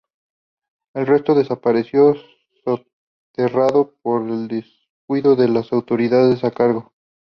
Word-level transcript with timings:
El 0.95 1.05
resto 1.05 1.35
desapareció 1.35 2.15
soterrado 2.63 3.93
por 4.01 4.27
el 4.27 4.47
descuido 4.47 5.35
de 5.35 5.47
las 5.47 5.71
autoridades 5.71 6.43
a 6.43 6.49
cargo. 6.49 6.91